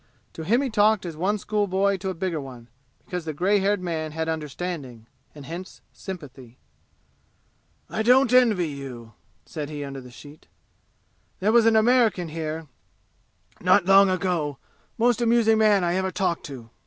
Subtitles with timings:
[0.33, 2.69] To him he talked as one schoolboy to a bigger one,
[3.05, 6.57] because the gray haired man had understanding, and hence sympathy.
[7.87, 9.13] "I don't envy you!"
[9.45, 10.47] said he under the sheet.
[11.39, 12.65] "There was an American here
[13.59, 14.57] not long ago
[14.97, 16.71] most amusing man I ever talked to.